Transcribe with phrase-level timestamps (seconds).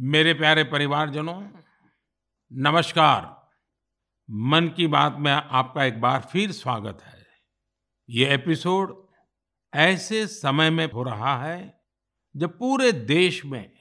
[0.00, 1.48] मेरे प्यारे परिवारजनों,
[2.52, 3.48] नमस्कार।
[4.30, 7.26] मन की बात में आपका एक बार फिर स्वागत है।
[8.10, 9.06] ये एपिसोड
[9.74, 11.80] ऐसे समय में हो रहा है
[12.36, 13.72] जब पूरे देश में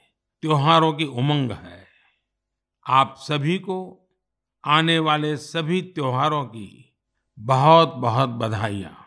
[0.42, 1.88] त्योहारों की उमंग है।
[2.88, 4.10] आप सभी को
[4.66, 6.98] आने वाले सभी त्योहारों की
[7.40, 9.06] बहुत-बहुत बधाइयाँ।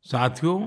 [0.00, 0.66] साथियों,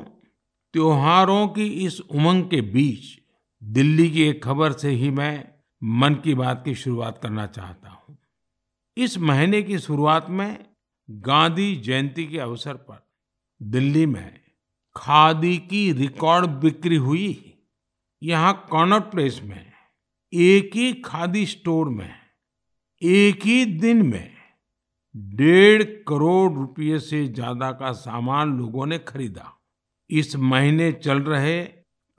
[0.73, 3.19] त्योहारों की इस उमंग के बीच
[3.63, 8.17] दिल्ली की एक खबर से ही मैं मन की बात की शुरुआत करना चाहता हूँ।
[8.97, 10.57] इस महीने की शुरुआत में
[11.09, 13.05] गांधी जयंती के अवसर पर
[13.61, 14.39] दिल्ली में
[14.95, 17.53] खादी की रिकॉर्ड बिक्री हुई।
[18.21, 19.71] यहाँ कॉनॉट प्लेस में,
[20.33, 22.13] एक ही खादी स्टोर में,
[23.01, 24.33] एक ही दिन में
[25.15, 29.53] डेढ़ करोड़ रुपये से ज़्यादा का सामान लोगों ने खरीदा।
[30.09, 31.63] इस महीने चल रहे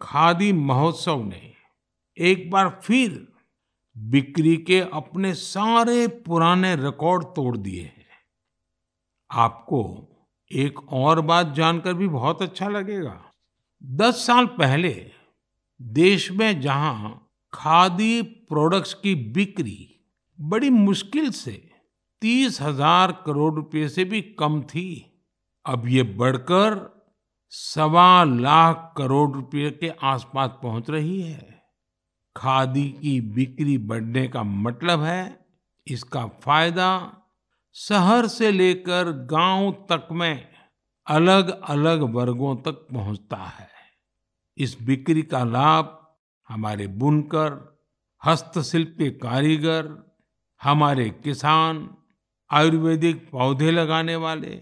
[0.01, 1.52] खादी महोत्सव ने
[2.16, 3.27] एक बार फिर
[3.98, 8.07] बिक्री के अपने सारे पुराने रिकॉर्ड तोड़ दिए हैं।
[9.30, 9.82] आपको
[10.51, 13.21] एक और बात जानकर भी बहुत अच्छा लगेगा।
[13.82, 14.91] दस साल पहले
[15.80, 17.10] देश में जहाँ
[17.52, 19.79] खादी प्रोडक्ट्स की बिक्री
[20.38, 21.52] बड़ी मुश्किल से
[22.23, 25.04] तीस हज़ार करोड़ रुपए से भी कम थी,
[25.66, 26.80] अब ये बढ़कर
[27.52, 31.57] सवा लाख करोड़ रुपए के आसपास पहुँच रही है।
[32.39, 35.47] खादी की बिक्री बढ़ने का मतलब है,
[35.87, 37.13] इसका फ़ायदा
[37.75, 40.49] शहर से लेकर गाँव तक में
[41.07, 43.69] अलग-अलग वर्गों तक पहुँचता है।
[44.57, 46.07] इस बिक्री का लाभ
[46.49, 47.79] हमारे बुनकर,
[48.25, 50.16] हस्तशिल्प के कारीगर,
[50.63, 51.97] हमारे किसान,
[52.51, 54.61] आयुर्वेदिक पौधे लगाने वाले,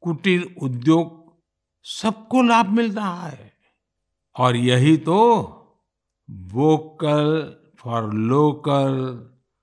[0.00, 1.34] कुटीर उद्योग,
[1.82, 3.52] सबको लाभ मिल रहा है।
[4.36, 5.50] और यही तो
[6.28, 8.94] वोकल फॉर लोकल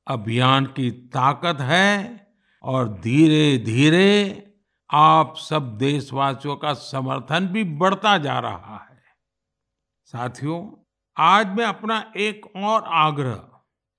[0.07, 2.27] अभियान की ताकत है
[2.63, 4.47] और धीरे धीरे
[4.89, 8.99] आप सब देशवासियों का समर्थन भी बढ़ता जा रहा है।
[10.05, 10.71] साथियों,
[11.17, 13.47] आज मैं अपना एक और आग्रह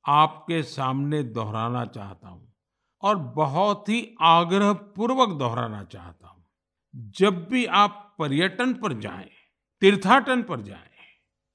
[0.04, 2.52] आपके सामने दोहराना चाहता हूँ
[3.02, 6.44] और बहुत ही आग्रह पूर्वक दोहराना चाहता हूँ।
[6.94, 9.30] जब भी आप पर्यटन पर जाएँ,
[9.82, 10.91] तीर्थाटन पर जाएँ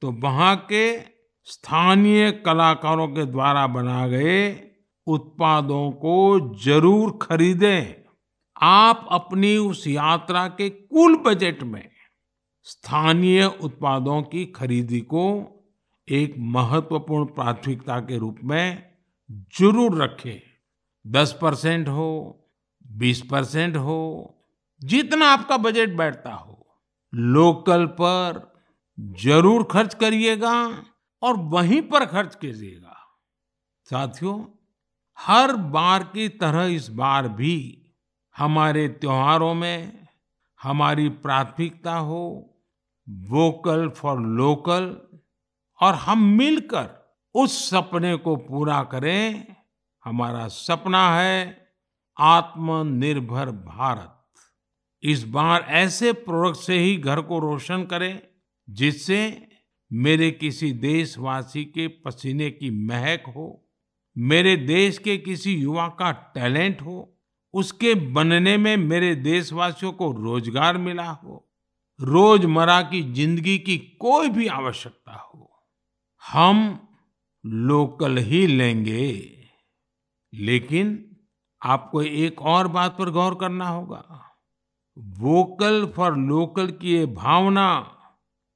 [0.01, 0.99] तो वहाँ के
[1.47, 4.39] स्थानीय कलाकारों के द्वारा बना गए
[5.07, 6.15] उत्पादों को
[6.63, 7.93] ज़रूर खरीदें।
[8.57, 11.89] आप अपनी उस यात्रा के कुल बजट में
[12.67, 15.25] स्थानीय उत्पादों की खरीदी को
[16.07, 18.83] एक महत्वपूर्ण प्राथमिकता के रूप में
[19.59, 20.39] ज़रूर रखें।
[21.05, 22.43] दस परसेंट हो,
[22.85, 24.33] बीस परसेंट हो,
[24.81, 26.65] जितना आपका बजट बैठता हो,
[27.13, 28.46] लोकल पर
[28.99, 30.83] ज़रूर खर्च करिएगा
[31.21, 32.95] और वहीं पर खर्च कीजिएगा।
[33.83, 34.45] साथियों,
[35.19, 37.83] हर बार की तरह इस बार भी
[38.37, 40.07] हमारे त्योहारों में
[40.63, 42.55] हमारी प्राथमिकता हो,
[43.09, 45.01] वोकल फॉर लोकल,
[45.81, 49.55] और हम मिलकर उस सपने को पूरा करें।
[50.05, 51.67] हमारा सपना है
[52.19, 54.13] आत्मनिर्भर भारत।
[55.03, 58.26] इस बार ऐसे प्रोडक्ट से ही घर को रोशन करें।
[58.67, 59.47] जिससे
[59.91, 63.69] मेरे किसी देशवासी के पसीने की महक हो,
[64.15, 67.13] मेरे देश के किसी युवा का टैलेंट हो,
[67.53, 71.43] उसके बनने में मेरे देशवासियों को रोज़गार मिला हो,
[71.99, 75.65] रोज़मर्रा की ज़िंदगी की कोई भी आवश्यकता हो,
[76.23, 76.79] हम
[77.45, 79.33] लोकल ही लेंगे।
[80.33, 81.15] लेकिन
[81.61, 84.23] आपको एक और बात पर गौर करना होगा।
[84.97, 87.93] वोकल फॉर लोकल की ये भावना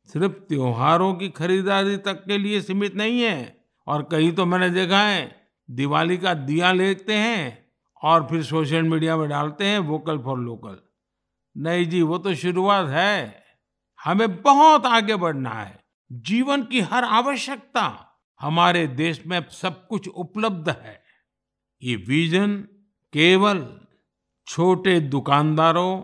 [0.06, 5.02] सिर्फ़ त्योहारों की खरीदारी तक के लिए सीमित नहीं है। और कहीं तो मैंने देखा
[5.02, 7.72] है, दिवाली का दिया लेते हैं
[8.04, 10.78] और फिर सोशल मीडिया में डालते हैं वोकल फॉर लोकल।
[11.58, 13.44] नहीं जी, वो तो शुरुआत है।
[14.04, 18.08] हमें बहुत आगे बढ़ना है। जीवन की हर आवश्यकता
[18.42, 21.04] हमारे देश में सब कुछ उपलब्ध है।
[21.84, 22.58] ये विजन
[23.14, 23.80] केवल
[24.48, 26.02] छोटे दुकानदारों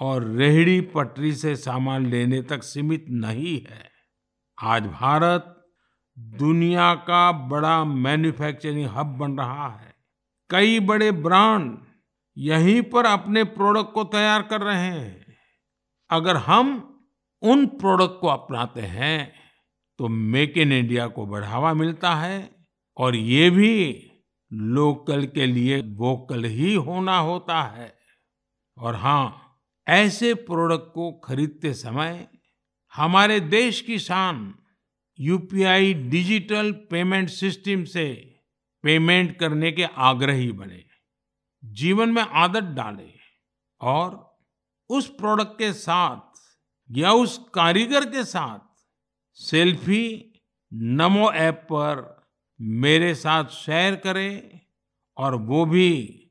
[0.00, 3.88] और रेहड़ी पटरी से सामान लेने तक सीमित नहीं है।
[4.58, 5.56] आज भारत
[6.18, 9.94] दुनिया का बड़ा मैन्युफैक्चरिंग हब बन रहा है।
[10.50, 11.76] कई बड़े ब्रांड
[12.36, 15.36] यहीं पर अपने प्रोडक्ट को तैयार कर रहे हैं।
[16.10, 16.72] अगर हम
[17.42, 19.32] उन प्रोडक्ट को अपनाते हैं
[19.98, 22.50] तो मेक इन इंडिया को बढ़ावा मिलता है
[22.96, 23.72] और ये भी
[24.52, 27.92] लोकल के लिए वोकल ही होना होता है।
[28.76, 29.49] और हाँ
[29.90, 32.28] ऐसे प्रोडक्ट को खरीदते समय
[32.94, 34.54] हमारे देश की शान
[35.18, 38.36] उपी डिजिटल पेमेंट सिस्टम से
[38.82, 40.84] पेमेंट करने के आग्रही बने,
[41.64, 43.12] जीवन में आदत डाले
[43.80, 44.38] और
[44.88, 46.38] उस प्रोडक्ट के साथ
[46.90, 48.58] या उस कारीगर के साथ
[49.32, 50.32] सेल्फी
[50.74, 52.26] नमो ऐप पर
[52.60, 54.60] मेरे साथ शेयर करें
[55.16, 56.26] और वो भी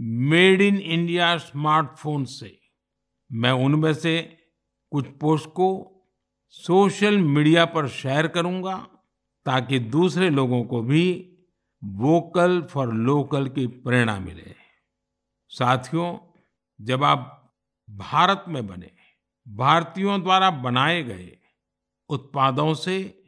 [0.00, 2.59] मेड इन इंडिया स्मार्टफ़ोन से।
[3.32, 4.38] मैं उनमें से
[4.90, 5.96] कुछ पोस्ट को
[6.48, 8.76] सोशल मीडिया पर शेयर करूँगा
[9.44, 11.36] ताकि दूसरे लोगों को भी
[11.84, 14.54] वोकल फॉर लोकल की प्रेरणा मिले।
[15.48, 16.18] साथियों,
[16.80, 17.52] जब आप
[17.90, 18.90] भारत में बने,
[19.48, 21.38] भारतीयों द्वारा बनाए गए
[22.08, 23.22] उत्पादों से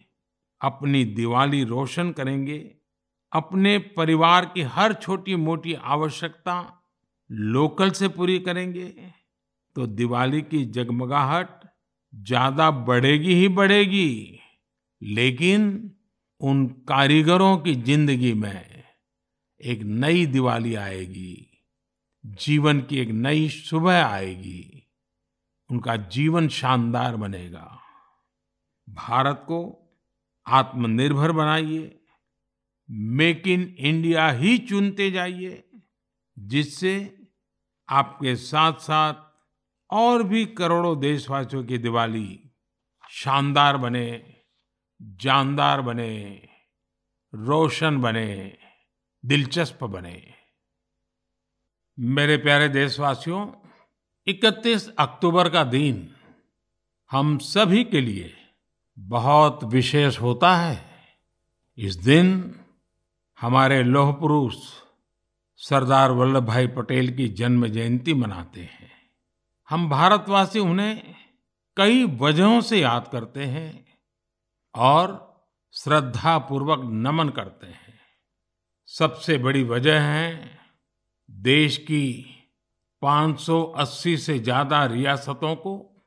[0.61, 2.77] अपनी दिवाली रोशन करेंगे,
[3.33, 6.83] अपने परिवार की हर छोटी मोटी आवश्यकता
[7.31, 9.13] लोकल से पूरी करेंगे
[9.77, 11.61] तो दिवाली की जगमगाहट
[12.13, 14.41] ज़्यादा बढ़ेगी ही बढ़ेगी,
[15.03, 15.63] लेकिन
[16.41, 18.85] उन कारीगरों की ज़िंदगी में
[19.61, 21.49] एक नई दिवाली आएगी,
[22.25, 24.83] जीवन की एक नई सुबह आएगी,
[25.71, 27.79] उनका जीवन शानदार बनेगा।
[28.89, 29.61] भारत को
[30.47, 31.99] आत्मनिर्भर बनाइए,
[32.89, 35.63] मेक इन इंडिया ही चुनते जाइए,
[36.37, 36.95] जिससे
[37.89, 39.31] आपके साथ साथ
[39.93, 42.51] और भी करोड़ों देशवासियों की दिवाली
[43.11, 44.35] शानदार बने,
[45.03, 46.49] जानदार बने,
[47.35, 48.59] रोशन बने,
[49.25, 50.35] दिलचस्प बने।
[51.99, 53.49] मेरे प्यारे देशवासियों
[54.27, 56.15] 31 अक्टूबर का दिन
[57.11, 58.37] हम सभी के लिए
[58.99, 60.91] बहुत विशेष होता है।
[61.77, 62.55] इस दिन
[63.41, 64.57] हमारे लौह पुरुष
[65.57, 68.92] सरदार वल्लभ भाई पटेल की जन्म जयंती मनाते हैं।
[69.73, 71.15] हम भारतवासी उन्हें
[71.77, 73.99] कई वजहों से याद करते हैं
[74.75, 75.15] और
[75.75, 77.95] श्रद्धापूर्वक नमन करते हैं।
[78.87, 80.59] सबसे बड़ी वजह है
[81.31, 82.05] देश की
[83.03, 86.05] 580 से ज़्यादा रियासतों को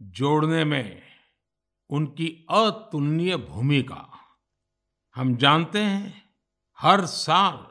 [0.00, 1.02] जोड़ने में
[1.90, 4.06] उनकी अतुलनीय भूमिका।
[5.16, 6.22] हम जानते हैं
[6.78, 7.66] हर साल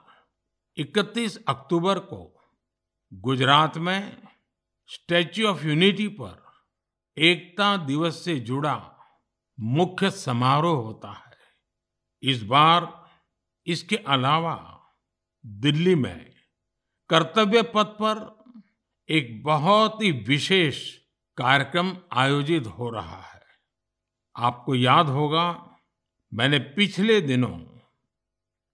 [0.77, 2.45] 31 अक्टूबर को
[3.11, 4.22] गुजरात में
[4.87, 6.53] स्टैच्यू ऑफ़ यूनिटी पर
[7.17, 8.95] एकता दिवस से जुड़ा
[9.59, 11.37] मुख्य समारोह होता है।
[12.21, 13.09] इस बार
[13.65, 14.85] इसके अलावा
[15.45, 16.35] दिल्ली में
[17.09, 18.43] कर्तव्य पथ पर
[19.09, 20.97] एक बहुत ही विशेष
[21.37, 23.41] कार्यक्रम आयोजित हो रहा है।
[24.35, 25.77] आपको याद होगा,
[26.33, 27.79] मैंने पिछले दिनों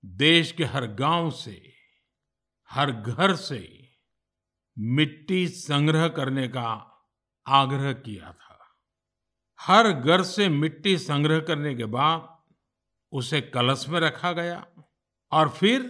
[0.06, 1.74] देश के हर गाँव से,
[2.70, 3.79] हर घर से
[4.80, 6.70] मिट्टी संग्रह करने का
[7.48, 8.58] आग्रह किया था।
[9.60, 12.28] हर घर से मिट्टी संग्रह करने के बाद
[13.14, 14.66] उसे कलश में रखा गया
[15.31, 15.81] और फिर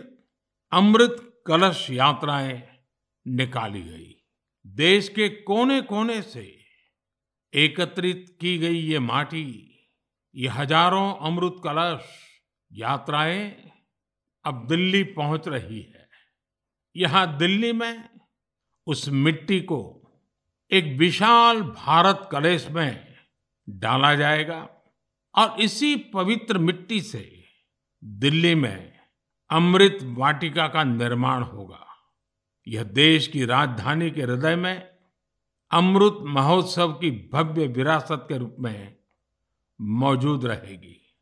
[0.71, 2.61] अमृत कलश यात्राएँ
[3.25, 4.15] निकाली गई।
[4.65, 6.43] देश के कोने कोने से
[7.53, 9.45] एकत्रित की गई ये माटी,
[10.35, 12.09] ये हज़ारों अमृत कलश
[12.71, 13.71] यात्राएँ
[14.45, 16.07] अब दिल्ली पहुँच रही है।
[16.95, 18.09] यहाँ दिल्ली में
[18.89, 19.79] उस मिट्टी को
[20.71, 23.15] एक विशाल भारत कलेश में
[23.69, 24.69] डाला जाएगा
[25.35, 27.43] और इसी पवित्र मिट्टी से
[28.03, 28.93] दिल्ली में
[29.49, 31.85] अमृत वाटिका का निर्माण होगा।
[32.67, 34.89] यह देश की राजधानी के हृदय में
[35.71, 38.95] अमृत महोत्सव की भव्य विरासत के रूप में
[39.81, 41.15] मौजूद रहेगी।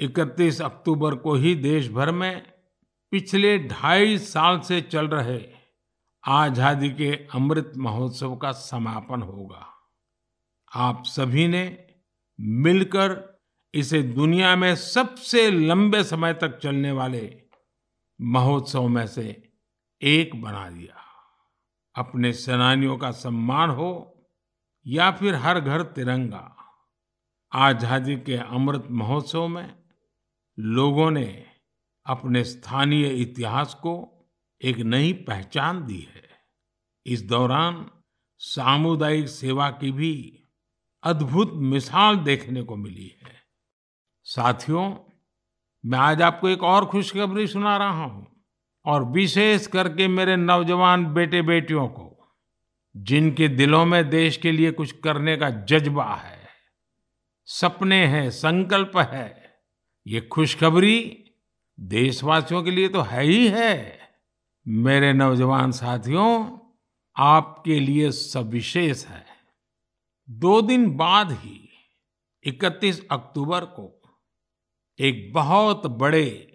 [0.00, 2.42] 31 अक्टूबर को ही देश भर में
[3.10, 5.57] पिछले ढाई साल से चल रहे
[6.24, 9.66] आज़ादी के अमृत महोत्सव का समापन होगा।
[10.72, 11.86] आप सभी ने
[12.38, 13.38] मिलकर
[13.74, 17.42] इसे दुनिया में सबसे लंबे समय तक चलने वाले
[18.20, 19.50] महोत्सव में से
[20.02, 21.04] एक बना दिया।
[21.96, 23.90] अपने सेनानियों का सम्मान हो
[24.86, 26.54] या फिर हर घर तिरंगा।
[27.52, 29.74] आज़ादी के अमृत महोत्सव में
[30.58, 31.44] लोगों ने
[32.06, 34.17] अपने स्थानीय इतिहास को
[34.62, 36.28] एक नई पहचान दी है।
[37.06, 37.90] इस दौरान
[38.38, 40.42] सामुदायिक सेवा की भी
[41.02, 43.42] अद्भुत मिसाल देखने को मिली है।
[44.24, 44.96] साथियों,
[45.86, 48.44] मैं आज आपको एक और खुशखबरी सुना रहा हूँ
[48.84, 52.34] और विशेष करके मेरे नौजवान बेटे बेटियों को,
[52.96, 56.48] जिनके दिलों में देश के लिए कुछ करने का जज्बा है।
[57.44, 59.60] सपने हैं, संकल्प है।
[60.06, 61.24] ये खुशखबरी
[61.80, 63.97] देशवासियों के लिए तो है ही है।
[64.68, 66.58] मेरे नौजवान साथियों,
[67.16, 69.26] आपके लिए सब विशेष है।
[70.30, 71.68] दो दिन बाद ही
[72.44, 74.02] 31 अक्टूबर को,
[74.98, 76.54] एक बहुत बड़े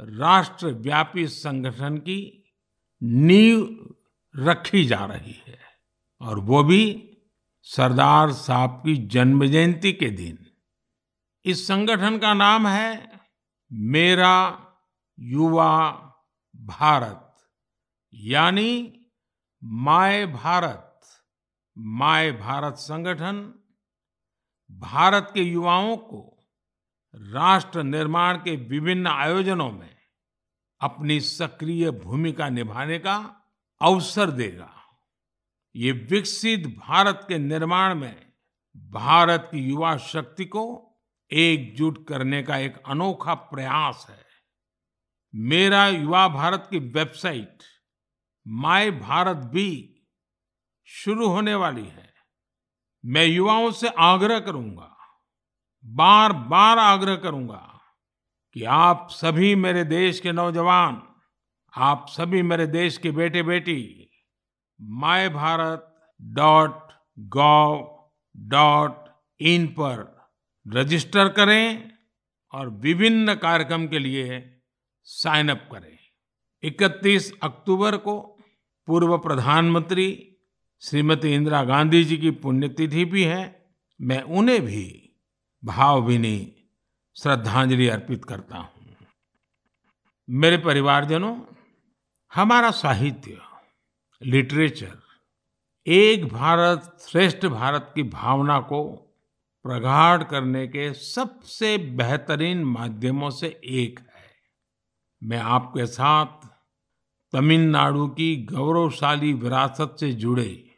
[0.00, 2.52] राष्ट्रव्यापी संगठन की
[3.02, 3.94] नींव
[4.36, 5.58] रखी जा रही है,
[6.20, 7.10] और वो भी
[7.62, 10.46] सरदार साहब की जन्म जयंती के दिन।
[11.44, 13.20] इस संगठन का नाम है
[13.72, 14.66] मेरा
[15.18, 15.90] युवा
[16.56, 17.23] भारत।
[18.16, 19.00] यानी
[19.64, 21.00] माय भारत
[21.78, 23.54] माय भारत संगठन
[24.70, 26.48] भारत के युवाओं को
[27.14, 29.96] राष्ट्र निर्माण के विभिन्न आयोजनों में
[30.80, 33.16] अपनी सक्रिय भूमिका निभाने का
[33.82, 34.72] अवसर देगा।
[35.76, 38.32] ये विकसित भारत के निर्माण में
[38.76, 40.64] भारत की युवा शक्ति को
[41.30, 44.24] एकजुट करने का एक अनोखा प्रयास है।
[45.34, 47.62] मेरा युवा भारत की वेबसाइट
[48.46, 50.00] माय भारत भी
[50.84, 52.12] शुरू होने वाली है।
[53.04, 54.96] मैं युवाओं से आग्रह करूँगा
[55.84, 57.80] बार बार आग्रह करूँगा
[58.54, 61.02] कि आप सभी मेरे देश के नौजवान,
[61.74, 64.10] आप सभी मेरे देश के बेटे बेटी
[64.80, 69.04] my Bharat dot gov dot
[69.40, 70.28] in पर
[70.68, 71.90] रजिस्टर करें
[72.52, 74.60] और विभिन्न कार्यक्रम के लिए
[75.02, 75.98] साइन अप करें।
[76.62, 78.33] 31 अक्टूबर को
[78.86, 80.36] पूर्व प्रधानमंत्री
[80.80, 83.66] श्रीमती इंदिरा गांधी जी की पुण्यतिथि भी है।
[84.00, 85.10] मैं उन्हें भी
[85.64, 86.56] भावभीनी
[87.16, 88.96] श्रद्धांजलि अर्पित करता हूँ।
[90.30, 91.40] मेरे परिवारजनों,
[92.34, 93.38] हमारा साहित्य,
[94.22, 94.98] लिटरेचर,
[95.86, 98.84] एक भारत श्रेष्ठ भारत की भावना को
[99.62, 104.30] प्रगाढ़ करने के सबसे बेहतरीन माध्यमों से एक है।
[105.22, 106.43] मैं आपके साथ
[107.34, 110.70] तमिलनाडु की गौरवशाली विरासत से जुड़े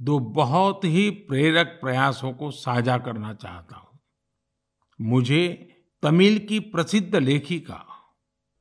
[0.00, 3.98] दो बहुत ही प्रेरक प्रयासों को साझा करना चाहता हूँ।
[5.00, 5.68] मुझे
[6.02, 7.84] तमिल की प्रसिद्ध लेखिका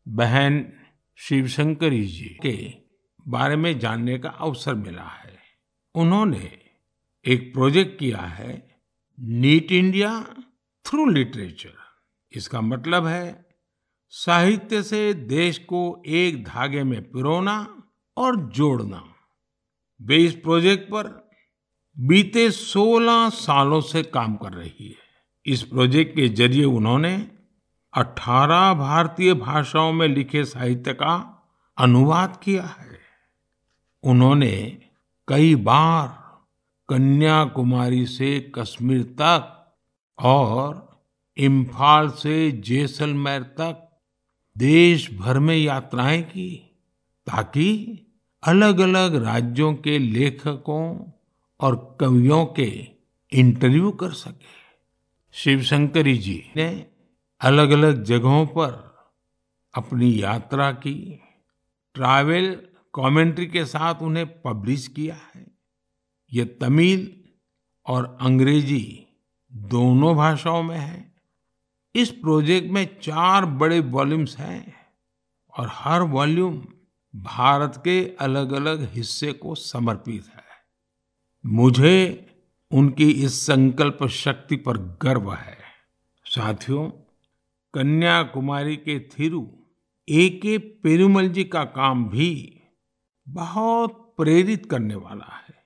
[0.07, 0.73] बहन
[1.15, 2.73] शिवशंकरी जी के
[3.27, 5.37] बारे में जानने का अवसर मिला है।
[5.95, 6.51] उन्होंने
[7.25, 8.81] एक प्रोजेक्ट किया है
[9.19, 10.25] नीट इंडिया
[10.85, 11.73] थ्रू लिटरेचर।
[12.33, 13.48] इसका मतलब है
[14.09, 17.83] साहित्य से देश को एक धागे में पिरोना
[18.17, 19.03] और जोड़ना।
[20.01, 21.29] वे इस प्रोजेक्ट पर
[21.99, 24.95] बीते 16 सालों से काम कर रही है।
[25.45, 27.31] इस प्रोजेक्ट के ज़रिए उन्होंने
[27.93, 31.43] 18 भारतीय भाषाओं में लिखे साहित्य का
[31.77, 32.99] अनुवाद किया है।
[34.03, 34.81] उन्होंने
[35.27, 36.07] कई बार
[36.89, 39.73] कन्याकुमारी से कश्मीर तक
[40.19, 41.01] और
[41.37, 43.85] इम्फाल से जैसलमेर तक
[44.59, 46.77] देश भर में यात्राएँ की
[47.25, 47.95] ताकि
[48.43, 51.11] अलग-अलग राज्यों के लेखकों
[51.59, 52.87] और कवियों के
[53.33, 54.45] इंटरव्यू कर सके।
[55.31, 56.85] शिवशंकरी जी ने
[57.41, 58.97] अलग-अलग जगहों पर
[59.73, 61.19] अपनी यात्रा की,
[61.93, 62.61] ट्रैवल
[62.95, 65.47] कमेंट्री के साथ उन्हें पब्लिश किया है।
[66.33, 67.23] ये तमिल
[67.87, 69.07] और अंग्रेज़ी
[69.53, 71.08] दोनों भाषाओं में है।
[71.95, 74.75] इस प्रोजेक्ट में चार बड़े वॉल्यूम्स हैं
[75.57, 76.65] और हर वॉल्यूम
[77.15, 80.43] भारत के अलग-अलग हिस्से को समर्पित है।
[81.45, 82.25] मुझे
[82.71, 85.57] उनकी इस संकल्प शक्ति पर गर्व है।
[86.25, 86.89] साथियों,
[87.73, 89.47] कन्याकुमारी के थिरु
[90.09, 92.61] ए के पेरुमल जी का काम भी
[93.29, 95.65] बहुत प्रेरित करने वाला है।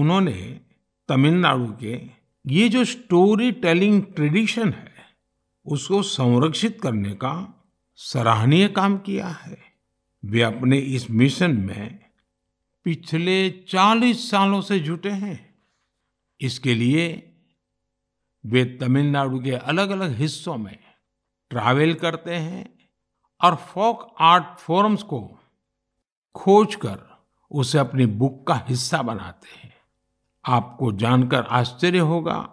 [0.00, 0.60] उन्होंने
[1.08, 2.00] तमिलनाडु के
[2.46, 4.95] ये जो स्टोरी टेलिंग ट्रेडिशन है
[5.66, 9.58] उसको संरक्षित करने का सराहनीय काम किया है।
[10.24, 11.98] वे अपने इस मिशन में
[12.84, 15.54] पिछले 40 सालों से जुटे हैं।
[16.40, 17.32] इसके लिए
[18.46, 20.78] वे तमिलनाडु के अलग-अलग हिस्सों में
[21.50, 22.78] ट्रैवल करते हैं
[23.44, 25.38] और फोक आर्ट फोरम्स को
[26.34, 29.74] खोजकर उसे अपनी बुक का हिस्सा बनाते हैं।
[30.44, 32.52] आपको जानकर आश्चर्य होगा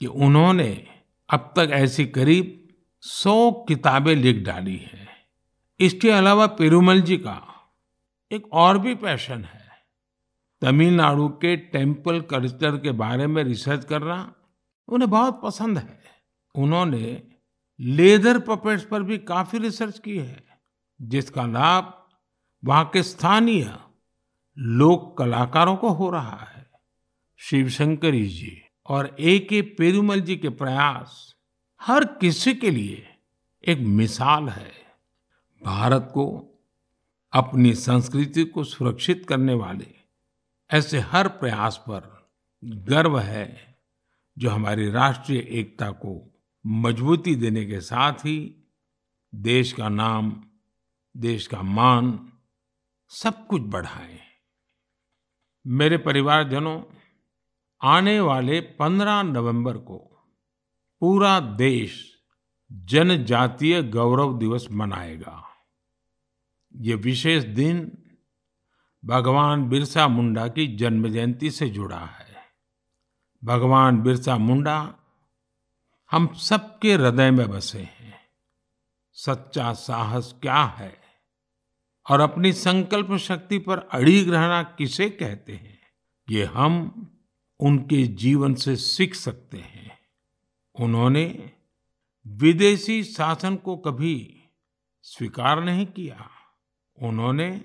[0.00, 0.91] कि उन्होंने
[1.32, 2.68] अब तक ऐसी करीब
[3.00, 5.08] 100 किताबें लिख डाली हैं।
[5.80, 7.48] इसके अलावा पेरुमल जी का
[8.32, 9.68] एक और भी पैशन है।
[10.62, 14.34] तमिलनाडु के टेंपल कल्चर के बारे में रिसर्च करना
[14.88, 16.02] उन्हें बहुत पसंद है।
[16.54, 17.22] उन्होंने
[17.80, 20.44] लेदर पपेट्स पर भी काफ़ी रिसर्च की है,
[21.02, 22.08] जिसका लाभ
[22.64, 23.76] वहाँ के स्थानीय
[24.58, 26.70] लोक कलाकारों को हो रहा है।
[27.38, 31.34] शिवशंकरी जी। और ए के पेरूमल जी के प्रयास
[31.80, 33.08] हर किसी के लिए
[33.64, 34.72] एक मिसाल है।
[35.62, 36.48] भारत को
[37.32, 39.94] अपनी संस्कृति को सुरक्षित करने वाले
[40.70, 42.30] ऐसे हर प्रयास पर
[42.64, 43.78] गर्व है
[44.38, 48.68] जो हमारी राष्ट्रीय एकता को मजबूती देने के साथ ही
[49.34, 50.44] देश का नाम,
[51.16, 52.32] देश का मान
[53.08, 54.20] सब कुछ बढ़ाए।
[55.66, 56.82] मेरे परिवारजनों
[57.82, 59.96] आने वाले 15 नवंबर को
[61.00, 62.18] पूरा देश
[62.72, 65.44] जनजातीय गौरव दिवस मनाएगा।
[66.76, 67.98] ये विशेष दिन
[69.04, 72.36] भगवान बिरसा मुंडा की जन्म जयंती से जुड़ा है।
[73.44, 74.94] भगवान बिरसा मुंडा
[76.10, 78.20] हम सबके हृदय में बसे हैं।
[79.12, 81.00] सच्चा साहस क्या है
[82.10, 85.78] और अपनी संकल्प शक्ति पर अड़िग रहना किसे कहते हैं?
[86.30, 87.08] ये हम
[87.62, 89.98] उनके जीवन से सीख सकते हैं।
[90.80, 91.52] उन्होंने
[92.26, 94.44] विदेशी शासन को कभी
[95.02, 96.30] स्वीकार नहीं किया।
[97.02, 97.64] उन्होंने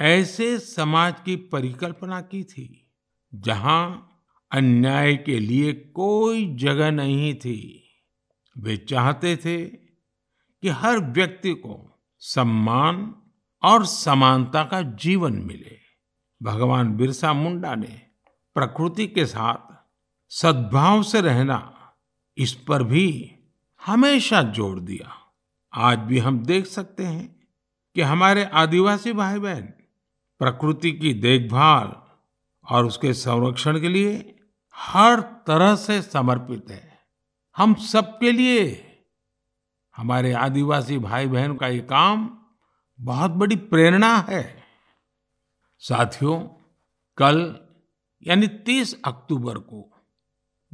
[0.00, 2.90] ऐसे समाज की परिकल्पना की थी,
[3.34, 4.06] जहाँ
[4.52, 7.90] अन्याय के लिए कोई जगह नहीं थी।
[8.58, 9.66] वे चाहते थे
[10.62, 13.14] कि हर व्यक्ति को सम्मान
[13.62, 15.78] और समानता का जीवन मिले।
[16.42, 18.09] भगवान बिरसा मुंडा ने
[18.56, 19.68] प्रकृति के साथ
[20.32, 21.58] सद्भाव से रहना
[22.36, 23.06] इस पर भी
[23.82, 25.16] हमेशा ज़ोर दिया।
[25.72, 27.26] आज भी हम देख सकते हैं
[27.96, 29.62] कि हमारे आदिवासी भाई बहन
[30.40, 31.92] प्रकृति की देखभाल
[32.66, 34.12] और उसके संरक्षण के लिए
[34.76, 36.98] हर तरह से समर्पित है।
[37.56, 38.62] हम सबके लिए
[39.96, 42.28] हमारे आदिवासी भाई बहन का ये काम
[42.98, 44.44] बहुत बड़ी प्रेरणा है।
[45.82, 46.38] साथियों,
[47.18, 47.38] कल
[48.26, 50.02] यानी 30 अक्टूबर को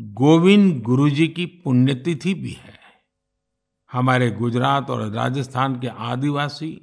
[0.01, 2.79] गोविंद गुरु जी की पुण्यतिथि भी है।
[3.93, 6.81] हमारे गुजरात और राजस्थान के आदिवासी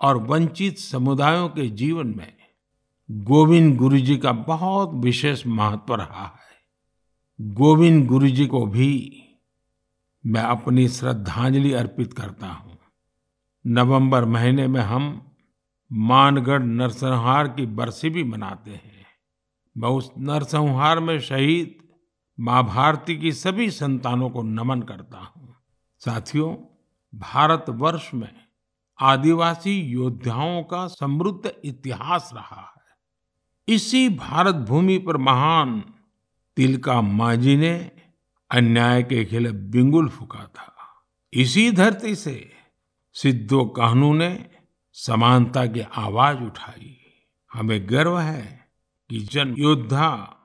[0.00, 2.36] और वंचित समुदायों के जीवन में
[3.10, 6.42] गोविंद गुरु जी का बहुत विशेष महत्व रहा है।
[7.40, 9.22] गोविंद गुरु जी को भी
[10.26, 12.78] मैं अपनी श्रद्धांजलि अर्पित करता हूँ।
[13.66, 15.30] नवंबर महीने में हम
[15.92, 19.01] मानगढ़ नरसंहार की बरसी भी मनाते हैं।
[19.76, 21.74] मैं उस नरसंहार में शहीद
[22.40, 25.56] माँ भारती की सभी संतानों को नमन करता हूँ।
[25.98, 26.56] साथियों
[27.18, 28.34] भारत वर्ष में
[29.00, 32.82] आदिवासी योद्धाओं का समृद्ध इतिहास रहा है।
[33.74, 35.94] इसी भारत भूमि पर महान
[36.56, 37.90] तिलका मांझी ने
[38.50, 40.74] अन्याय के खिलाफ बिंगुल फूका था।
[41.32, 42.52] इसी धरती से
[43.12, 44.50] सिद्धो कान्हू ने
[44.92, 46.96] समानता की आवाज़ उठाई।
[47.52, 48.61] हमें गर्व है
[49.12, 50.36] कि जन योद्धा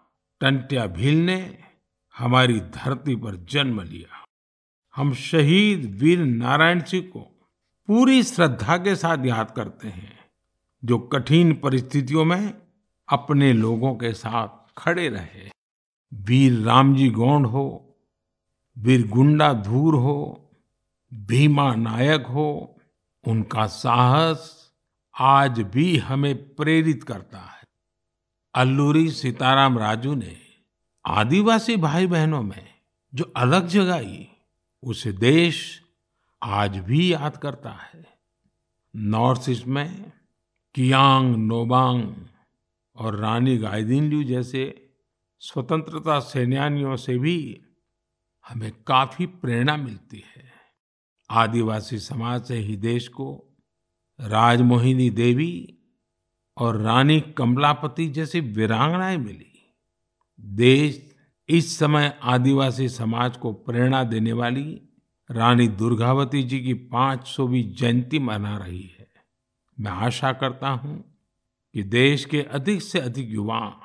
[0.42, 1.58] टंट्या भील ने
[2.18, 4.26] हमारी धरती पर जन्म लिया।
[4.96, 7.20] हम शहीद वीर नारायण सिंह को
[7.88, 10.20] पूरी श्रद्धा के साथ याद करते हैं,
[10.86, 12.54] जो कठिन परिस्थितियों में
[13.10, 15.50] अपने लोगों के साथ खड़े रहे।
[16.14, 17.98] वीर रामजी गौंड हो,
[18.78, 20.52] वीर गुंडा धूर हो,
[21.14, 22.80] भीमा नायक हो,
[23.28, 24.72] उनका साहस
[25.20, 27.57] आज भी हमें प्रेरित करता है।
[28.58, 30.38] अल्लूरी सीताराम राजू ने
[31.06, 32.74] आदिवासी भाई बहनों में
[33.14, 34.28] जो अलग जगाई,
[34.84, 35.82] उसे देश
[36.44, 38.20] आज भी याद करता है।
[38.96, 40.12] नॉर्थ ईस्ट में
[40.76, 42.16] कियांग, नोबांग
[42.96, 44.92] और रानी गाइदिनल्यू जैसे
[45.40, 47.62] स्वतंत्रता सेनानियों से भी
[48.50, 50.52] हमें काफ़ी प्रेरणा मिलती है।
[51.30, 53.58] आदिवासी समाज से ही देश को
[54.22, 55.77] राजमोहिनी देवी
[56.58, 59.76] और रानी कमलापति जैसी वीरांगनाएँ मिली।
[60.42, 61.16] देश
[61.50, 64.82] इस समय आदिवासी समाज को प्रेरणा देने वाली
[65.32, 69.08] रानी दुर्गावती जी की 500वीं जयंती मना रही है।
[69.80, 71.20] मैं आशा करता हूँ
[71.74, 73.82] कि देश के अधिक से अधिक युवा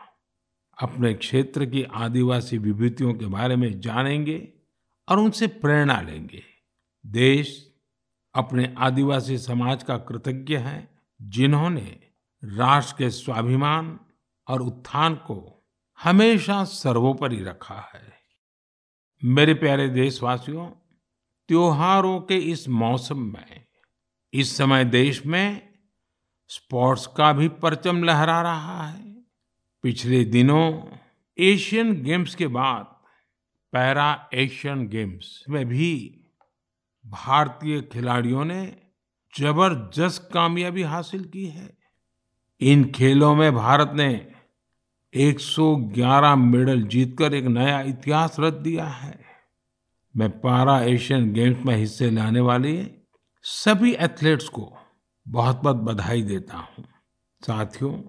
[0.83, 4.49] अपने क्षेत्र की आदिवासी विभूतियों के बारे में जानेंगे
[5.09, 6.43] और उनसे प्रेरणा लेंगे।
[7.07, 7.73] देश
[8.35, 10.91] अपने आदिवासी समाज का कृतज्ञ है,
[11.23, 12.12] जिन्होंने
[12.45, 14.01] राष्ट्र के स्वाभिमान
[14.49, 15.67] और उत्थान को
[16.03, 18.13] हमेशा सर्वोपरि रखा है।
[19.25, 20.67] मेरे प्यारे देशवासियों,
[21.49, 23.65] त्योहारों के इस मौसम में,
[24.33, 25.75] इस समय देश में
[26.49, 29.13] स्पोर्ट्स का भी परचम लहरा रहा है।
[29.83, 30.97] पिछले दिनों
[31.39, 32.85] एशियन गेम्स के बाद,
[33.73, 36.19] पैरा एशियन गेम्स में भी
[37.07, 38.77] भारतीय खिलाड़ियों ने
[39.41, 41.82] ज़बरदस्त कामयाबी हासिल की है।
[42.63, 44.33] इन खेलों में भारत ने
[45.15, 49.21] 111 मेडल जीतकर एक नया इतिहास रच दिया है।
[50.17, 52.91] मैं पारा एशियन गेम्स में हिस्से लेने वाले
[53.43, 54.73] सभी एथलीट्स को
[55.29, 56.85] बहुत बहुत बधाई देता हूँ।
[57.47, 58.03] साथियों,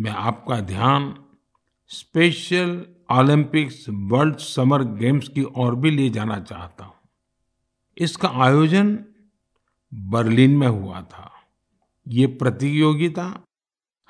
[0.00, 1.14] मैं आपका ध्यान
[1.88, 6.94] special Olympics world summer games की ओर भी ले जाना चाहता हूँ।
[7.98, 9.04] इसका आयोजन
[9.94, 11.32] बर्लिन में हुआ था।
[12.08, 13.40] ये प्रतियोगिता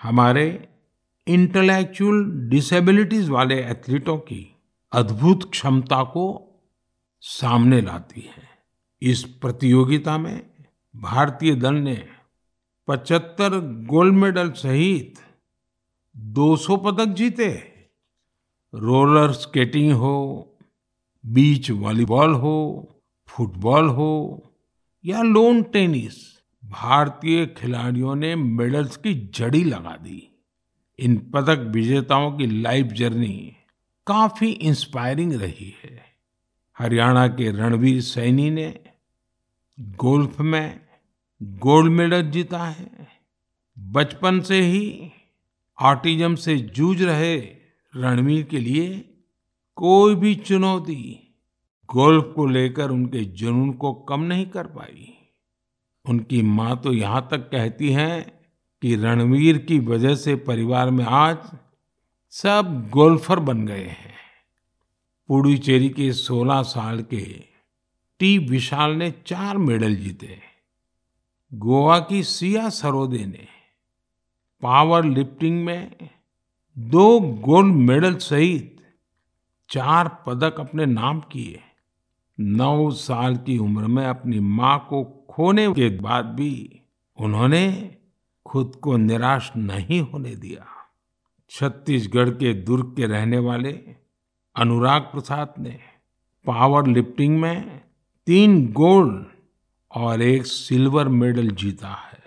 [0.04, 0.68] हमारे
[1.26, 4.56] इंटेलेक्चुअल डिसेबिलिटीज वाले एथलीटों की
[4.92, 6.52] अद्भुत क्षमता को
[7.20, 8.48] सामने लाती है।
[9.02, 10.50] इस प्रतियोगिता में
[10.96, 12.08] भारतीय दल ने
[12.88, 15.14] 75 गोल्ड मेडल सहित
[16.16, 17.72] 200 पदक जीते।
[18.74, 20.56] रोलर स्केटिंग हो,
[21.26, 22.88] बीच वॉलीबॉल हो,
[23.26, 24.42] फुटबॉल हो
[25.04, 26.33] या लोन टेनिस
[26.64, 30.36] भारतीय खिलाड़ियों ने मेडल्स की जड़ी लगा दी।
[30.98, 33.56] इन पदक विजेताओं की लाइफ जर्नी
[34.06, 36.04] काफ़ी इंस्पायरिंग रही है।
[36.78, 38.80] हरियाणा के रणवीर सैनी ने
[39.80, 40.80] गोल्फ में
[41.42, 43.08] गोल्ड मेडल जीता है।
[43.78, 45.10] बचपन से ही
[45.82, 47.36] ऑटिज्म से जूझ रहे
[47.96, 49.14] रणवीर के लिए
[49.76, 51.34] कोई भी चुनौती
[51.94, 55.13] गोल्फ को लेकर उनके जुनून को कम नहीं कर पाई।
[56.08, 58.32] उनकी माँ तो यहाँ तक कहती हैं
[58.82, 61.36] कि रणवीर की वजह से परिवार में आज
[62.30, 64.14] सब गोल्फर बन गए हैं।
[65.28, 67.24] पुडुचेरी के 16 साल के
[68.20, 70.38] टी विशाल ने चार मेडल जीते।
[71.54, 73.46] गोवा की सिया सरोदे ने
[74.62, 76.10] पावर लिफ्टिंग में
[76.78, 78.76] दो गोल्ड मेडल सहित
[79.68, 81.60] चार पदक अपने नाम किए।
[82.40, 85.04] नौ साल की उम्र में अपनी माँ को
[85.34, 86.80] खोने के बाद भी
[87.20, 87.96] उन्होंने
[88.46, 90.66] खुद को निराश नहीं होने दिया।
[91.50, 93.72] छत्तीसगढ़ के दुर्ग के रहने वाले
[94.56, 95.80] अनुराग प्रसाद ने
[96.46, 97.82] पावर लिफ्टिंग में
[98.26, 99.26] तीन गोल्ड
[99.90, 102.22] और एक सिल्वर मेडल जीता है।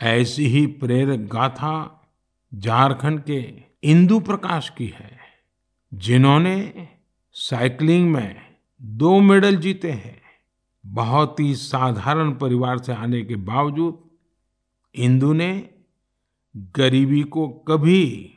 [0.00, 2.08] ऐसी ही प्रेरक गाथा
[2.54, 5.18] झारखंड के इंदु प्रकाश की है,
[5.94, 6.88] जिन्होंने
[7.32, 10.29] साइकिलिंग में दो मेडल जीते हैं।
[10.86, 14.10] बहुत ही साधारण परिवार से आने के बावजूद
[14.94, 15.70] इंदु ने
[16.56, 18.34] गरीबी को कभी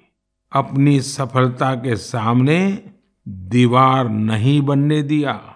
[0.51, 2.89] अपनी सफलता के सामने
[3.27, 5.55] दीवार नहीं बनने दिया।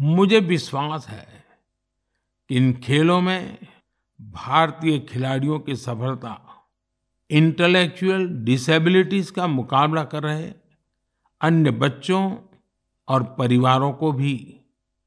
[0.00, 1.44] मुझे विश्वास है
[2.48, 3.58] कि इन खेलों में
[4.20, 6.46] भारतीय खिलाड़ियों की सफलता
[7.30, 10.52] इंटेलेक्चुअल डिसेबिलिटीज का मुकाबला कर रहे
[11.40, 12.36] अन्य बच्चों
[13.08, 14.59] और परिवारों को भी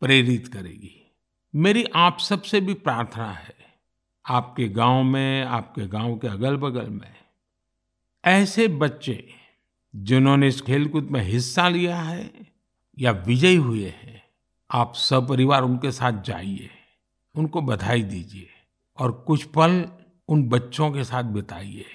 [0.04, 1.14] प्रेरित करेगी।
[1.56, 3.56] मेरी आप सबसे भी प्रार्थना है,
[4.26, 7.16] आपके गाँव में, आपके गाँव के अगल बगल में,
[8.26, 9.30] ऐसे बच्चे
[9.96, 12.32] जिन्होंने इस खेलकूद में हिस्सा लिया है
[13.00, 14.24] या विजयी हुए हैं,
[14.72, 16.70] आप सपरिवार उनके साथ जाइए,
[17.36, 18.50] उनको बधाई दीजिए
[18.98, 19.86] और कुछ पल
[20.28, 21.86] उन बच्चों के साथ बिताइए।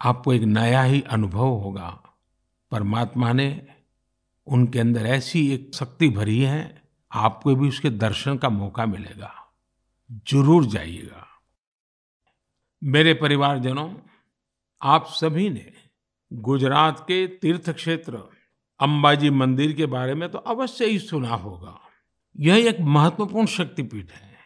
[0.00, 2.02] आपको एक नया ही अनुभव होगा।
[2.70, 3.66] परमात्मा ने
[4.46, 6.81] उनके अंदर ऐसी एक शक्ति भरी है
[7.12, 9.32] आपको भी उसके दर्शन का मौका मिलेगा।
[10.28, 11.26] ज़रूर जाइएगा।
[12.82, 13.92] मेरे परिवारजनों,
[14.80, 15.72] आप सभी ने
[16.30, 18.22] गुजरात के तीर्थ क्षेत्र
[18.80, 21.78] अंबाजी मंदिर के बारे में तो अवश्य ही सुना होगा।
[22.36, 24.36] यह एक महत्वपूर्ण शक्तिपीठ है,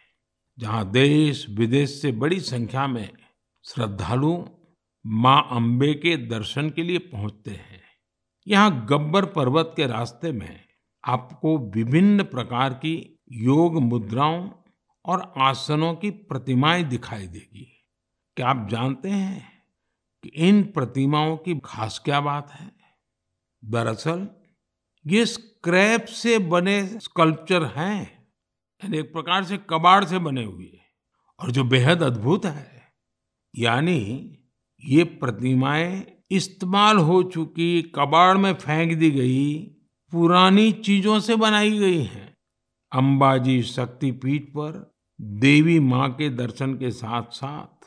[0.57, 3.09] जहाँ देश विदेश से बड़ी संख्या में
[3.65, 4.37] श्रद्धालु
[5.05, 7.81] माँ अंबे के दर्शन के लिए पहुँचते हैं।
[8.47, 10.66] यहाँ गब्बर पर्वत के रास्ते में
[11.05, 14.49] आपको विभिन्न प्रकार की योग मुद्राओं
[15.05, 17.85] और आसनों की प्रतिमाएँ दिखाई देगी।
[18.35, 19.63] क्या आप जानते हैं
[20.23, 22.71] कि इन प्रतिमाओं की खास क्या बात है?
[23.65, 24.27] दरअसल,
[25.07, 28.27] ये स्क्रैप से बने स्कल्पचर हैं,
[28.83, 30.79] यानी एक प्रकार से कबाड़ से बने हुए
[31.39, 32.83] और जो बेहद अद्भुत है,
[33.55, 34.37] यानी
[34.85, 39.73] ये प्रतिमाएँ इस्तेमाल हो चुकी कबाड़ में फेंक दी गई
[40.11, 42.37] पुरानी चीज़ों से बनाई गई हैं।
[42.91, 47.85] अंबाजी शक्तिपीठ पर देवी माँ के दर्शन के साथ साथ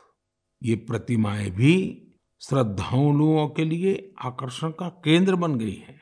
[0.63, 1.75] ये प्रतिमाएँ भी
[2.41, 5.99] श्रद्धालुओं के लिए आकर्षण का केंद्र बन गई है।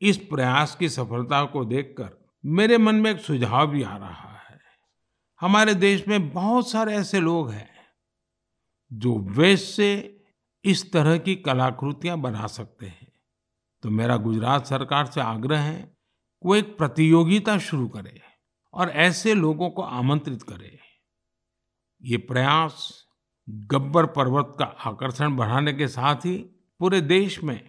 [0.00, 4.60] इस प्रयास की सफलता को देखकर मेरे मन में एक सुझाव भी आ रहा है।
[5.40, 7.70] हमारे देश में बहुत सारे ऐसे लोग हैं
[8.92, 10.20] जो वेस्ट से
[10.64, 12.99] इस तरह की कलाकृतियाँ बना सकते हैं।
[13.82, 15.96] तो मेरा गुजरात सरकार से आग्रह है
[16.42, 18.20] वो एक प्रतियोगिता शुरू करे
[18.74, 20.78] और ऐसे लोगों को आमंत्रित करे।
[22.02, 23.06] ये प्रयास
[23.48, 26.36] गब्बर पर्वत का आकर्षण बढ़ाने के साथ ही
[26.80, 27.60] पूरे देश में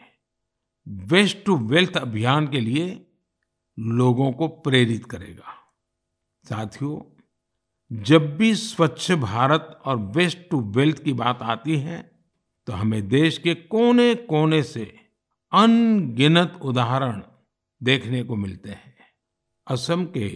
[0.87, 2.85] वेस्ट टू वेल्थ अभियान के लिए
[3.77, 5.55] लोगों को प्रेरित करेगा।
[6.45, 6.99] साथियों,
[7.91, 11.99] जब भी स्वच्छ भारत और वेस्ट टू वेल्थ की बात आती है
[12.67, 14.85] तो हमें देश के कोने कोने से
[15.53, 17.21] अनगिनत उदाहरण
[17.83, 18.95] देखने को मिलते हैं।
[19.67, 20.29] असम के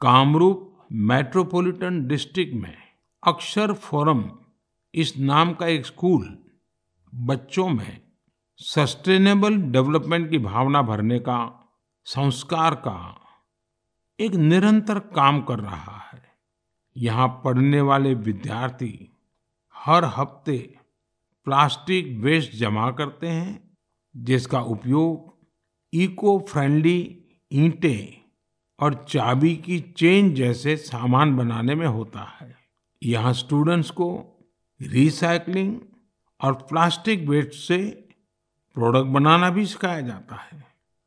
[0.00, 2.76] कामरूप मेट्रोपॉलिटन डिस्ट्रिक्ट में
[3.22, 4.24] अक्षर फोरम
[4.94, 6.38] इस नाम का एक स्कूल
[7.14, 8.00] बच्चों में
[8.56, 11.70] सस्टेनेबल डेवलपमेंट की भावना भरने का,
[12.04, 13.18] संस्कार का
[14.20, 16.22] एक निरंतर काम कर रहा है।
[16.96, 19.12] यहाँ पढ़ने वाले विद्यार्थी
[19.76, 20.78] हर हफ़्ते
[21.46, 23.71] प्लास्टिक वेस्ट जमा करते हैं
[24.16, 25.32] जिसका उपयोग
[25.92, 28.22] इको फ्रेंडली ईंटें
[28.78, 32.54] और चाबी की चेन जैसे सामान बनाने में होता है।
[33.02, 34.08] यहाँ स्टूडेंट्स को
[34.82, 35.80] रिसाइकलिंग
[36.40, 37.78] और प्लास्टिक वेस्ट से
[38.74, 40.64] प्रोडक्ट बनाना भी सिखाया जाता है।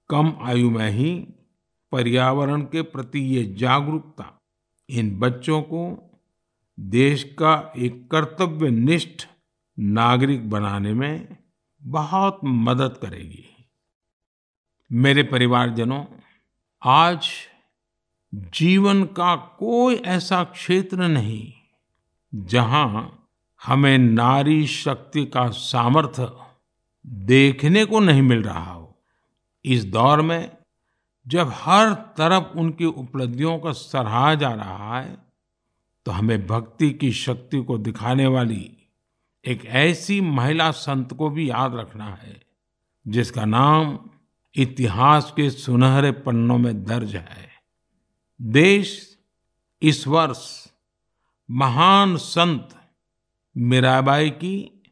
[0.10, 1.28] कम आयु में ही
[1.91, 4.41] पर्यावरण के प्रति ये जागरूकता
[4.89, 6.12] इन बच्चों को
[6.80, 9.28] देश का एक कर्तव्यनिष्ठ
[9.80, 11.38] नागरिक बनाने में
[11.86, 13.45] बहुत मदद करेगी।
[14.91, 16.06] मेरे परिवारजनों,
[16.84, 17.28] आज
[18.34, 21.54] जीवन का कोई ऐसा क्षेत्र नहीं
[22.36, 23.28] जहाँ
[23.65, 26.32] हमें नारी शक्ति का सामर्थ्य
[27.08, 29.02] देखने को नहीं मिल रहा हो।
[29.65, 30.58] इस दौर में
[31.28, 35.17] जब हर तरफ़ उनकी उपलब्धियों का सराहा जा रहा है
[36.06, 38.74] तो हमें भक्ति की शक्ति को दिखाने वाली
[39.47, 42.41] एक ऐसी महिला संत को भी याद रखना है,
[43.08, 43.99] जिसका नाम
[44.55, 47.49] इतिहास के सुनहरे पन्नों में दर्ज है।
[48.41, 49.17] देश
[49.81, 50.67] इस वर्ष
[51.51, 52.69] महान संत
[53.58, 54.84] मीराबाई की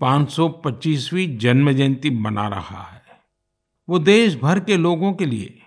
[0.00, 3.02] 525वीं जन्म जयंती मना रहा है।
[3.88, 5.62] वो देश भर के लोगों के लिए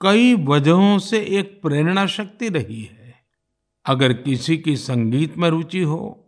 [0.00, 3.14] कई वजहों से एक प्रेरणा शक्ति रही है।
[3.86, 6.24] अगर किसी की संगीत में रुचि हो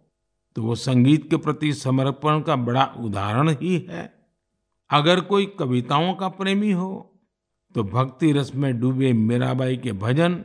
[0.57, 4.03] तो वो संगीत के प्रति समर्पण का बड़ा उदाहरण ही है।
[4.91, 7.07] अगर कोई कविताओं का प्रेमी हो
[7.75, 10.45] तो भक्ति रस में डूबे मीराबाई के भजन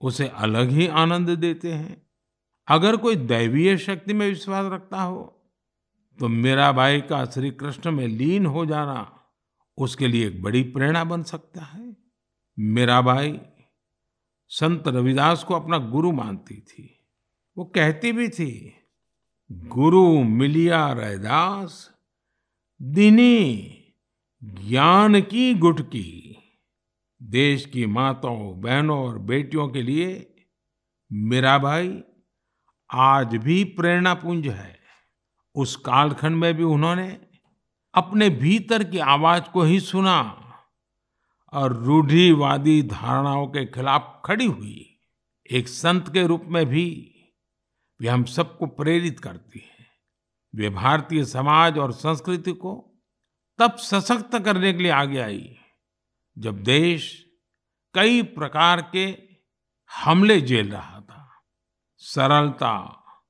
[0.00, 2.02] उसे अलग ही आनंद देते हैं।
[2.68, 5.22] अगर कोई दैवीय शक्ति में विश्वास रखता हो
[6.18, 9.12] तो मीराबाई का श्री कृष्ण में लीन हो जाना
[9.78, 11.96] उसके लिए एक बड़ी प्रेरणा बन सकता है।
[12.58, 13.38] मीराबाई
[14.50, 16.88] संत रविदास को अपना गुरु मानती थी।
[17.56, 18.72] वो कहती भी थी
[19.52, 21.90] गुरु मिलिया रैदास,
[22.82, 23.74] दिनी
[24.44, 26.38] ज्ञान की गुटकी
[27.22, 30.36] देश की माताओं, बहनों और बेटियों के लिए
[31.12, 32.02] मीराबाई
[32.92, 34.78] आज भी प्रेरणा पुंज है।
[35.54, 37.20] उस कालखंड में भी उन्होंने
[37.94, 40.52] अपने भीतर की आवाज़ को ही सुना
[41.52, 45.00] और रूढ़िवादी धारणाओं के खिलाफ खड़ी हुई।
[45.50, 47.12] एक संत के रूप में भी
[48.00, 49.86] वे हम सबको प्रेरित करती है।
[50.54, 52.74] वे भारतीय समाज और संस्कृति को
[53.58, 55.56] तब सशक्त करने के लिए आगे आई,
[56.36, 57.12] जब देश
[57.94, 59.06] कई प्रकार के
[59.90, 61.42] हमले झेल रहा था।
[62.02, 62.72] सरलता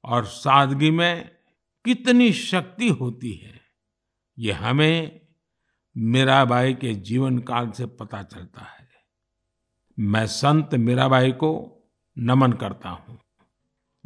[0.05, 1.31] और सादगी में
[1.85, 3.61] कितनी शक्ति होती है,
[4.39, 5.21] ये हमें
[5.97, 8.89] मीराबाई के जीवन काल से पता चलता है।
[9.99, 11.53] मैं संत मीराबाई को
[12.17, 13.19] नमन करता हूँ।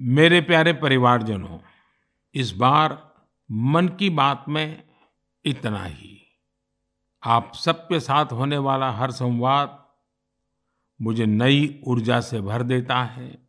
[0.03, 1.59] मेरे प्यारे परिवारजनों,
[2.35, 3.15] इस बार
[3.51, 4.83] मन की बात में
[5.45, 6.23] इतना ही।
[7.25, 9.89] आप सबके साथ होने वाला हर संवाद
[11.03, 13.49] मुझे नई ऊर्जा से भर देता है।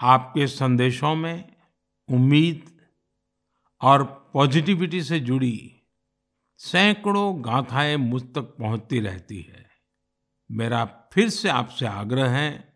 [0.00, 1.56] आपके संदेशों में
[2.08, 2.80] उम्मीद
[3.80, 5.82] और पॉजिटिविटी से जुड़ी
[6.56, 9.70] सैकड़ों गाथाएँ मुझ तक पहुँचती रहती है।
[10.50, 12.67] मेरा फिर से आपसे आग्रह है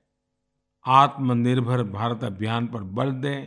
[0.87, 3.47] आत्मनिर्भर भारत अभियान पर बल दें,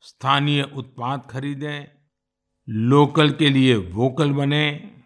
[0.00, 1.86] स्थानीय उत्पाद खरीदें,
[2.68, 4.96] लोकल के लिए वोकल बने।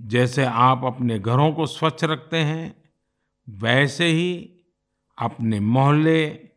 [0.00, 2.90] जैसे आप अपने घरों को स्वच्छ रखते हैं,
[3.48, 4.60] वैसे ही
[5.18, 6.48] अपने मोहल्ले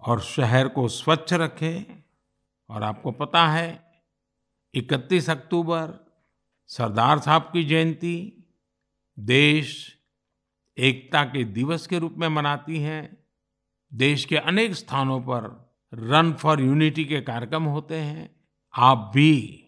[0.00, 2.02] और शहर को स्वच्छ रखें।
[2.70, 3.92] और आपको पता है
[4.74, 6.06] 31 अक्टूबर,
[6.66, 8.44] सरदार साहब की जयंती
[9.18, 9.98] देश
[10.78, 13.25] एकता के दिवस के रूप में मनाती है।
[13.94, 18.36] देश के अनेक स्थानों पर रन फॉर यूनिटी के कार्यक्रम होते हैं।
[18.74, 19.62] आप भी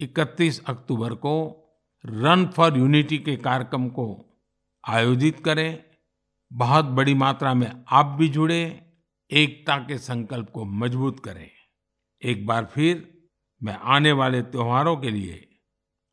[0.00, 1.58] 31 अक्टूबर को
[2.06, 4.38] रन फॉर यूनिटी के कार्यक्रम को
[4.88, 5.84] आयोजित करें।
[6.52, 8.92] बहुत बड़ी मात्रा में आप भी जुड़े।
[9.30, 11.50] एकता के संकल्प को मज़बूत करें।
[12.22, 13.22] एक बार फिर
[13.62, 15.48] मैं आने वाले त्योहारों के लिए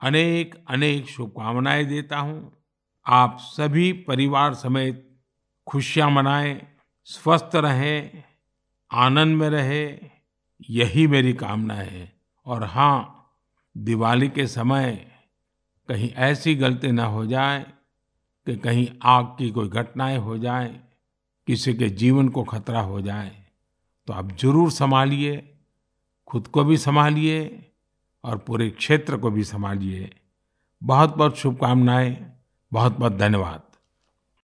[0.02, 2.64] अनेक अनेक शुभकामनाएँ देता हूँ।
[3.06, 5.22] आप सभी परिवार समेत
[5.68, 6.79] खुशियाँ मनाएँ।
[7.10, 8.24] स्वस्थ रहें,
[8.92, 9.86] आनंद में रहे,
[10.70, 12.12] यही मेरी कामना है।
[12.48, 13.16] और हाँ
[13.76, 14.92] दिवाली के समय
[15.90, 17.66] कहीं ऐसी गलती न हो जाए
[18.48, 20.70] कि कहीं आग की कोई घटनाएँ हो जाएँ,
[21.48, 23.32] किसी के जीवन को खतरा हो जाए
[24.08, 25.42] तो आप ज़रूर संभालिए,
[26.28, 27.72] खुद को भी संभालिए
[28.24, 30.10] और पूरे क्षेत्र को भी संभालिए।
[30.82, 32.16] बहुतबहुत शुभकामनाएँ
[32.72, 33.62] बहुत बहुत धन्यवाद।